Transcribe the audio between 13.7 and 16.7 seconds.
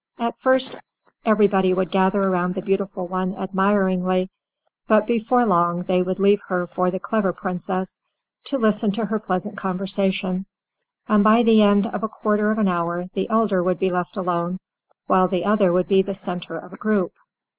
be left alone, while the other would be the centre